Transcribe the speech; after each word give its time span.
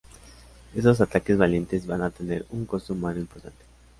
Estos 0.73 0.99
ataques 0.99 1.37
valientes 1.37 1.85
van 1.85 2.01
a 2.01 2.09
tener 2.09 2.43
un 2.49 2.65
coste 2.65 2.91
humano 2.91 3.19
importante. 3.19 3.63